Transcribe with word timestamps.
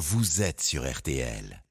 vous 0.00 0.40
êtes 0.40 0.62
sur 0.62 0.90
RTL. 0.90 1.62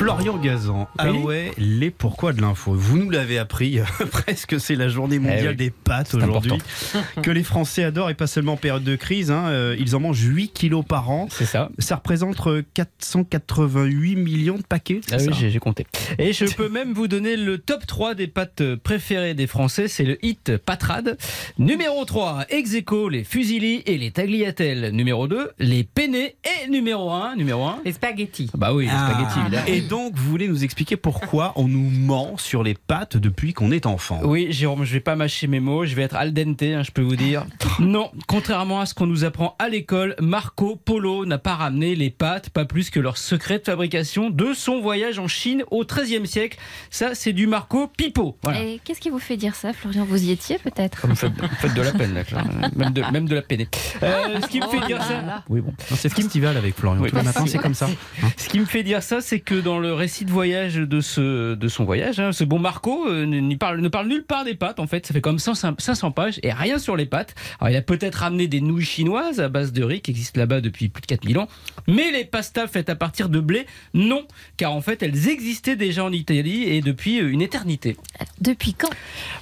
Florian 0.00 0.38
Gazan. 0.38 0.88
Ah 0.96 1.10
Oui. 1.12 1.18
ouais, 1.18 1.52
les 1.58 1.90
pourquoi 1.90 2.32
de 2.32 2.40
l'info. 2.40 2.72
Vous 2.74 2.96
nous 2.96 3.10
l'avez 3.10 3.36
appris, 3.36 3.80
presque 4.10 4.58
c'est 4.58 4.74
la 4.74 4.88
journée 4.88 5.18
mondiale 5.18 5.40
Eh 5.44 5.48
oui. 5.50 5.56
des 5.56 5.70
pâtes 5.70 6.14
aujourd'hui. 6.14 6.52
que 7.22 7.30
les 7.30 7.42
Français 7.42 7.84
adorent 7.84 8.08
et 8.08 8.14
pas 8.14 8.26
seulement 8.26 8.54
en 8.54 8.56
période 8.56 8.82
de 8.82 8.96
crise. 8.96 9.30
hein, 9.30 9.48
euh, 9.48 9.76
ils 9.78 9.94
en 9.94 10.00
mangent 10.00 10.22
8 10.24 10.54
kilos 10.54 10.86
par 10.88 11.10
an. 11.10 11.28
C'est 11.30 11.44
ça. 11.44 11.68
Ça 11.78 11.96
représente 11.96 12.46
euh, 12.46 12.62
488 12.72 14.16
millions 14.16 14.56
de 14.56 14.62
paquets. 14.62 15.02
Ah 15.12 15.16
oui, 15.18 15.24
ça 15.26 15.32
j'ai 15.32 15.50
j'ai 15.50 15.58
compté. 15.58 15.86
Et 16.18 16.32
je 16.32 16.46
peux 16.46 16.68
même 16.70 16.94
vous 16.94 17.06
donner 17.06 17.36
le 17.36 17.58
top 17.58 17.86
3 17.86 18.14
des 18.14 18.26
pâtes 18.26 18.62
préférées 18.76 19.34
des 19.34 19.46
Français. 19.46 19.86
C'est 19.86 20.04
le 20.04 20.24
hit 20.24 20.56
patrade. 20.56 21.18
Numéro 21.58 22.06
3, 22.06 22.46
ex 22.48 22.72
aequo, 22.74 23.10
les 23.10 23.22
fusilli 23.22 23.82
et 23.84 23.98
les 23.98 24.12
tagliatelles. 24.12 24.92
Numéro 24.94 25.28
2, 25.28 25.50
les 25.58 25.84
penne. 25.84 26.14
Et 26.14 26.32
numéro 26.70 27.10
1, 27.10 27.36
numéro 27.36 27.64
1. 27.66 27.80
Les 27.84 27.92
spaghettis. 27.92 28.50
Bah 28.56 28.72
oui, 28.72 28.86
les 28.86 28.90
Ah. 28.94 29.10
spaghettis. 29.30 29.70
Et 29.70 29.80
donc, 29.90 30.14
vous 30.14 30.30
voulez 30.30 30.46
nous 30.46 30.62
expliquer 30.62 30.96
pourquoi 30.96 31.52
on 31.56 31.66
nous 31.66 31.90
ment 31.90 32.36
sur 32.36 32.62
les 32.62 32.74
pâtes 32.74 33.16
depuis 33.16 33.52
qu'on 33.52 33.72
est 33.72 33.86
enfant 33.86 34.20
Oui, 34.22 34.46
Jérôme, 34.50 34.84
je 34.84 34.92
vais 34.92 35.00
pas 35.00 35.16
mâcher 35.16 35.48
mes 35.48 35.58
mots, 35.58 35.84
je 35.84 35.96
vais 35.96 36.02
être 36.02 36.14
al 36.14 36.32
dente, 36.32 36.62
hein, 36.62 36.84
je 36.84 36.92
peux 36.92 37.02
vous 37.02 37.16
dire. 37.16 37.44
Non, 37.80 38.10
contrairement 38.26 38.80
à 38.80 38.86
ce 38.86 38.92
qu'on 38.92 39.06
nous 39.06 39.24
apprend 39.24 39.56
à 39.58 39.70
l'école, 39.70 40.14
Marco 40.20 40.76
Polo 40.76 41.24
n'a 41.24 41.38
pas 41.38 41.54
ramené 41.54 41.94
les 41.94 42.10
pâtes, 42.10 42.50
pas 42.50 42.66
plus 42.66 42.90
que 42.90 43.00
leur 43.00 43.16
secret 43.16 43.58
de 43.58 43.64
fabrication 43.64 44.28
de 44.28 44.52
son 44.52 44.82
voyage 44.82 45.18
en 45.18 45.28
Chine 45.28 45.64
au 45.70 45.82
XIIIe 45.84 46.26
siècle. 46.26 46.58
Ça, 46.90 47.14
c'est 47.14 47.32
du 47.32 47.46
Marco 47.46 47.86
Pipo. 47.86 48.36
Voilà. 48.42 48.62
Et 48.62 48.80
qu'est-ce 48.84 49.00
qui 49.00 49.08
vous 49.08 49.18
fait 49.18 49.38
dire 49.38 49.54
ça, 49.54 49.72
Florian? 49.72 50.04
Vous 50.04 50.22
y 50.22 50.30
étiez 50.30 50.58
peut-être? 50.58 51.06
Vous 51.06 51.14
faites, 51.14 51.32
vous 51.32 51.48
faites 51.58 51.72
de 51.72 51.80
la 51.80 51.92
peine, 51.92 52.12
là, 52.12 52.24
Claire. 52.24 52.44
même, 52.76 52.92
de, 52.92 53.02
même 53.12 53.26
de 53.26 53.34
la 53.34 53.42
peine. 53.42 53.64
Euh, 54.02 54.40
ce 54.42 54.46
qui 54.48 54.60
me 54.60 54.66
fait 54.66 54.86
dire 54.86 55.02
ça. 55.02 55.42
Oui, 55.48 55.62
bon. 55.62 55.72
C'est 55.78 56.12
festival 56.12 56.58
avec 56.58 56.76
Florian. 56.76 57.00
Oui. 57.00 57.10
C'est 57.46 57.58
comme 57.58 57.74
ça. 57.74 57.88
Ce 58.36 58.48
qui 58.48 58.60
me 58.60 58.66
fait 58.66 58.82
dire 58.82 59.02
ça, 59.02 59.22
c'est 59.22 59.40
que 59.40 59.54
dans 59.54 59.78
le 59.78 59.94
récit 59.94 60.26
de 60.26 60.30
voyage 60.30 60.74
de, 60.74 61.00
ce, 61.00 61.54
de 61.54 61.68
son 61.68 61.84
voyage, 61.84 62.20
hein, 62.20 62.32
ce 62.32 62.44
bon 62.44 62.58
Marco 62.58 63.08
euh, 63.08 63.24
n'y 63.24 63.56
parle, 63.56 63.80
ne 63.80 63.88
parle 63.88 64.08
nulle 64.08 64.24
part 64.24 64.44
des 64.44 64.54
pâtes, 64.54 64.80
en 64.80 64.86
fait. 64.86 65.06
Ça 65.06 65.14
fait 65.14 65.20
comme 65.20 65.38
100 65.38 65.54
500 65.78 66.10
pages 66.10 66.40
et 66.42 66.52
rien 66.52 66.78
sur 66.78 66.96
les 66.96 67.06
pâtes. 67.06 67.34
Alors, 67.60 67.69
il 67.70 67.76
a 67.76 67.82
peut-être 67.82 68.16
ramené 68.16 68.46
des 68.46 68.60
nouilles 68.60 68.84
chinoises 68.84 69.40
à 69.40 69.48
base 69.48 69.72
de 69.72 69.82
riz 69.82 70.00
qui 70.00 70.10
existent 70.10 70.38
là-bas 70.40 70.60
depuis 70.60 70.88
plus 70.88 71.00
de 71.00 71.06
4000 71.06 71.38
ans. 71.38 71.48
Mais 71.86 72.10
les 72.10 72.24
pastas 72.24 72.66
faites 72.66 72.88
à 72.88 72.94
partir 72.94 73.28
de 73.28 73.40
blé, 73.40 73.66
non. 73.94 74.26
Car 74.56 74.72
en 74.72 74.80
fait, 74.80 75.02
elles 75.02 75.28
existaient 75.28 75.76
déjà 75.76 76.04
en 76.04 76.12
Italie 76.12 76.64
et 76.64 76.80
depuis 76.80 77.20
euh, 77.20 77.30
une 77.30 77.42
éternité. 77.42 77.96
Depuis 78.40 78.74
quand? 78.74 78.90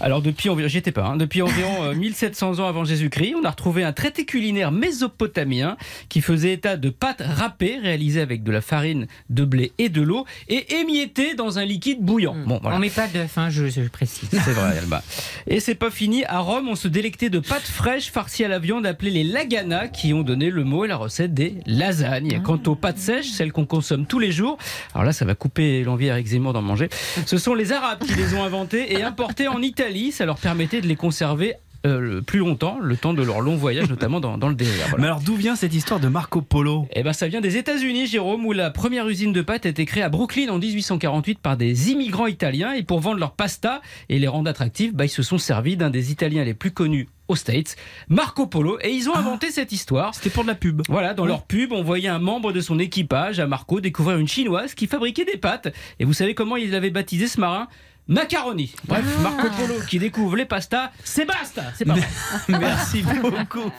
Alors 0.00 0.22
depuis 0.22 0.48
environ, 0.48 0.68
j'y 0.68 0.78
étais 0.78 0.92
pas, 0.92 1.06
hein, 1.06 1.16
depuis 1.16 1.42
environ 1.42 1.84
euh, 1.84 1.94
1700 1.98 2.58
ans 2.60 2.66
avant 2.66 2.84
Jésus-Christ, 2.84 3.34
on 3.40 3.44
a 3.44 3.50
retrouvé 3.50 3.82
un 3.84 3.92
traité 3.92 4.24
culinaire 4.24 4.72
mésopotamien 4.72 5.76
qui 6.08 6.20
faisait 6.20 6.52
état 6.52 6.76
de 6.76 6.90
pâtes 6.90 7.22
râpées 7.24 7.78
réalisées 7.78 8.20
avec 8.20 8.42
de 8.42 8.52
la 8.52 8.60
farine, 8.60 9.06
de 9.30 9.44
blé 9.44 9.72
et 9.78 9.88
de 9.88 10.02
l'eau 10.02 10.24
et 10.48 10.76
émiettées 10.80 11.34
dans 11.34 11.58
un 11.58 11.64
liquide 11.64 12.00
bouillant. 12.00 12.36
Bon, 12.46 12.58
voilà. 12.62 12.76
On 12.76 12.80
met 12.80 12.90
pas 12.90 13.06
d'œuf, 13.08 13.38
hein, 13.38 13.50
je, 13.50 13.68
je 13.68 13.82
précise. 13.82 14.28
C'est 14.30 14.52
vrai, 14.52 14.78
Alba. 14.78 15.02
Et 15.46 15.60
c'est 15.60 15.74
pas 15.74 15.90
fini. 15.90 16.24
À 16.24 16.40
Rome, 16.40 16.68
on 16.68 16.76
se 16.76 16.88
délectait 16.88 17.30
de 17.30 17.38
pâtes 17.38 17.62
fraîches 17.62 18.10
farcies 18.18 18.44
à 18.44 18.48
la 18.48 18.58
viande 18.58 18.84
appelées 18.84 19.12
les 19.12 19.22
lagana 19.22 19.86
qui 19.86 20.12
ont 20.12 20.22
donné 20.22 20.50
le 20.50 20.64
mot 20.64 20.84
et 20.84 20.88
la 20.88 20.96
recette 20.96 21.34
des 21.34 21.54
lasagnes. 21.66 22.42
Quant 22.42 22.60
aux 22.66 22.74
pâtes 22.74 22.98
sèches, 22.98 23.28
celles 23.28 23.52
qu'on 23.52 23.64
consomme 23.64 24.06
tous 24.06 24.18
les 24.18 24.32
jours, 24.32 24.58
alors 24.92 25.04
là, 25.04 25.12
ça 25.12 25.24
va 25.24 25.36
couper 25.36 25.84
l'envie 25.84 26.10
à 26.10 26.18
Eric 26.18 26.28
d'en 26.42 26.60
manger. 26.60 26.88
Ce 27.26 27.38
sont 27.38 27.54
les 27.54 27.70
Arabes 27.70 28.00
qui 28.00 28.14
les 28.14 28.34
ont 28.34 28.42
inventées 28.42 28.92
et 28.92 29.04
importées 29.04 29.46
en 29.46 29.62
Italie. 29.62 30.10
Ça 30.10 30.26
leur 30.26 30.38
permettait 30.38 30.80
de 30.80 30.88
les 30.88 30.96
conserver 30.96 31.54
euh, 31.86 32.20
plus 32.20 32.40
longtemps, 32.40 32.80
le 32.82 32.96
temps 32.96 33.14
de 33.14 33.22
leur 33.22 33.40
long 33.40 33.54
voyage, 33.54 33.88
notamment 33.88 34.18
dans, 34.18 34.36
dans 34.36 34.48
le 34.48 34.56
désert. 34.56 34.88
Voilà. 34.88 34.98
Mais 34.98 35.06
alors, 35.06 35.20
d'où 35.20 35.36
vient 35.36 35.54
cette 35.54 35.72
histoire 35.72 36.00
de 36.00 36.08
Marco 36.08 36.42
Polo? 36.42 36.88
Eh 36.94 37.04
ben, 37.04 37.12
ça 37.12 37.28
vient 37.28 37.40
des 37.40 37.56
États-Unis, 37.56 38.08
Jérôme, 38.08 38.44
où 38.46 38.52
la 38.52 38.72
première 38.72 39.06
usine 39.08 39.32
de 39.32 39.42
pâtes 39.42 39.64
a 39.64 39.68
été 39.68 39.84
créée 39.84 40.02
à 40.02 40.08
Brooklyn 40.08 40.48
en 40.48 40.58
1848 40.58 41.38
par 41.38 41.56
des 41.56 41.92
immigrants 41.92 42.26
italiens. 42.26 42.72
Et 42.72 42.82
pour 42.82 42.98
vendre 42.98 43.20
leur 43.20 43.30
pasta 43.30 43.80
et 44.08 44.18
les 44.18 44.26
rendre 44.26 44.50
attractifs, 44.50 44.92
bah, 44.92 45.04
ils 45.04 45.08
se 45.08 45.22
sont 45.22 45.38
servis 45.38 45.76
d'un 45.76 45.90
des 45.90 46.10
Italiens 46.10 46.42
les 46.42 46.54
plus 46.54 46.72
connus 46.72 47.06
aux 47.28 47.36
States, 47.36 47.76
Marco 48.08 48.46
Polo. 48.46 48.78
Et 48.80 48.90
ils 48.90 49.08
ont 49.08 49.14
inventé 49.14 49.50
cette 49.50 49.72
histoire. 49.72 50.14
C'était 50.14 50.30
pour 50.30 50.42
de 50.42 50.48
la 50.48 50.54
pub. 50.54 50.82
Voilà, 50.88 51.14
dans 51.14 51.26
leur 51.26 51.44
pub, 51.44 51.72
on 51.72 51.82
voyait 51.82 52.08
un 52.08 52.18
membre 52.18 52.52
de 52.52 52.60
son 52.60 52.78
équipage, 52.78 53.38
à 53.40 53.46
Marco, 53.46 53.80
découvrir 53.80 54.18
une 54.18 54.28
chinoise 54.28 54.74
qui 54.74 54.86
fabriquait 54.86 55.24
des 55.24 55.36
pâtes. 55.36 55.68
Et 55.98 56.04
vous 56.04 56.12
savez 56.12 56.34
comment 56.34 56.56
ils 56.56 56.74
avaient 56.74 56.90
baptisé 56.90 57.28
ce 57.28 57.40
marin? 57.40 57.68
Macaroni. 58.08 58.74
Bref, 58.86 59.04
Marco 59.22 59.48
Polo 59.50 59.74
qui 59.86 59.98
découvre 59.98 60.36
les 60.36 60.46
pastas, 60.46 60.90
c'est 61.04 61.26
basta. 61.26 61.62
C'est 61.76 61.84
pas. 61.84 61.94
Merci 62.48 63.02
beaucoup. 63.02 63.70